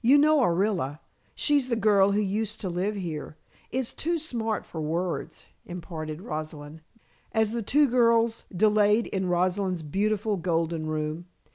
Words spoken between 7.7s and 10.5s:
girls delayed in Rosalind's beautiful